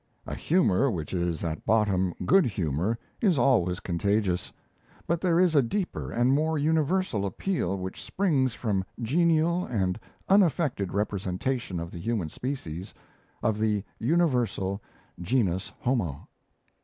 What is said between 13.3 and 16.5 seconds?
of the universal 'Genus Homo'.